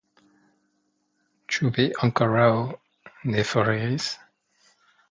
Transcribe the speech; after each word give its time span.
Ĉu 1.53 1.71
vi 1.77 1.87
ankoraŭ 2.07 2.49
ne 3.35 3.47
foriris? 3.53 4.11